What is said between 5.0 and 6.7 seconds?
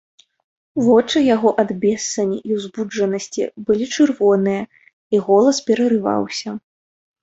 і голас перарываўся.